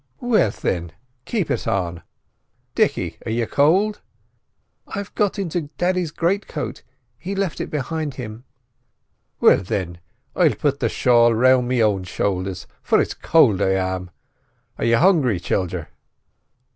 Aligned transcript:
"Well, 0.19 0.49
thin, 0.49 0.93
keep 1.25 1.51
it 1.51 1.67
on. 1.67 2.01
Dicky, 2.73 3.19
are 3.23 3.29
you 3.31 3.45
cowld?" 3.45 4.01
"I've 4.87 5.13
got 5.13 5.37
into 5.37 5.69
daddy's 5.77 6.09
great 6.09 6.47
coat; 6.47 6.81
he 7.19 7.35
left 7.35 7.61
it 7.61 7.69
behind 7.69 8.15
him." 8.15 8.43
"Well, 9.39 9.63
thin, 9.63 9.99
I'll 10.35 10.55
put 10.55 10.79
the 10.79 10.89
shawl 10.89 11.35
round 11.35 11.67
me 11.67 11.83
own 11.83 12.05
shoulders, 12.05 12.65
for 12.81 12.99
it's 12.99 13.13
cowld 13.13 13.61
I 13.61 13.73
am. 13.75 14.09
Are 14.79 14.85
y' 14.85 14.93
hungry, 14.97 15.39
childer?" 15.39 15.89